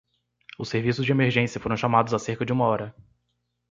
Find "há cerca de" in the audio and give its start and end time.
2.11-2.51